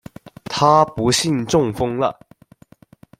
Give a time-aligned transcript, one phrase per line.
[0.45, 2.19] 她不幸中风了